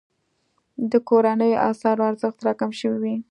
د 0.91 0.93
کورنیو 1.09 1.61
اسعارو 1.69 2.03
ارزښت 2.09 2.37
راکم 2.47 2.71
شوی 2.79 2.97
وي. 3.01 3.15